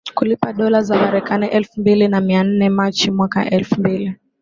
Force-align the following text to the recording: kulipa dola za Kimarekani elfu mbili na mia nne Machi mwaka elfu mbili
kulipa 0.15 0.53
dola 0.53 0.81
za 0.81 0.95
Kimarekani 0.99 1.47
elfu 1.47 1.81
mbili 1.81 2.07
na 2.07 2.21
mia 2.21 2.43
nne 2.43 2.69
Machi 2.69 3.11
mwaka 3.11 3.49
elfu 3.49 3.79
mbili 3.79 4.15